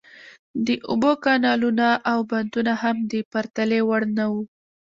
د 0.65 0.67
اوبو 0.91 1.11
کانالونه 1.25 1.87
او 2.11 2.19
بندونه 2.31 2.73
هم 2.83 2.97
د 3.11 3.13
پرتلې 3.31 3.79
وړ 3.87 4.01
نه 4.17 4.25
وو. 4.31 4.43